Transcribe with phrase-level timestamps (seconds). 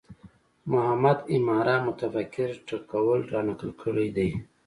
[0.71, 4.29] محمد عماره متفکر ټکول رانقل کړی دی